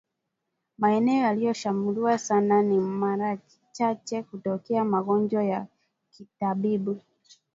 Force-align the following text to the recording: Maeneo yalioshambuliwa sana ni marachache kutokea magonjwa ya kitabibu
Maeneo 0.77 1.23
yalioshambuliwa 1.23 2.17
sana 2.17 2.61
ni 2.61 2.79
marachache 2.79 4.23
kutokea 4.23 4.83
magonjwa 4.83 5.43
ya 5.43 5.67
kitabibu 6.11 6.99